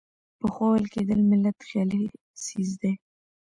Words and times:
پخوا 0.39 0.67
ویل 0.69 0.85
کېدل 0.93 1.19
ملت 1.31 1.57
خیالي 1.67 2.03
څیز 2.43 2.69
دی. 2.81 2.91